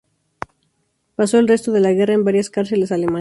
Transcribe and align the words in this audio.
Pasó 1.15 1.37
el 1.37 1.47
resto 1.47 1.71
de 1.71 1.79
la 1.79 1.91
guerra 1.91 2.15
en 2.15 2.23
varias 2.23 2.49
cárceles 2.49 2.91
alemanas. 2.91 3.09